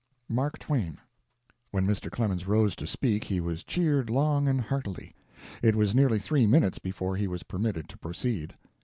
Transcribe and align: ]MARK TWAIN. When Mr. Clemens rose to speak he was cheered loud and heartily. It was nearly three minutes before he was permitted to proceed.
]MARK 0.41 0.57
TWAIN. 0.57 0.97
When 1.69 1.85
Mr. 1.85 2.09
Clemens 2.09 2.47
rose 2.47 2.75
to 2.77 2.87
speak 2.87 3.25
he 3.25 3.39
was 3.39 3.63
cheered 3.63 4.09
loud 4.09 4.47
and 4.47 4.59
heartily. 4.59 5.13
It 5.61 5.75
was 5.75 5.93
nearly 5.93 6.17
three 6.17 6.47
minutes 6.47 6.79
before 6.79 7.15
he 7.17 7.27
was 7.27 7.43
permitted 7.43 7.87
to 7.89 7.99
proceed. 7.99 8.55